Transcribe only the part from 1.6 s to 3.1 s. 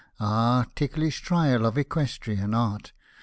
of equestrian art